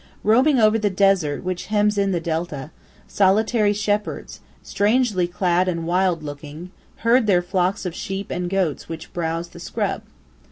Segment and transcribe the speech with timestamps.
[0.23, 2.71] Roaming over the desert which hems in the delta,
[3.07, 6.71] solitary shepherds, strangely clad and wild looking,
[7.05, 10.01] herd their flocks of sheep and goats which browse upon the scrub.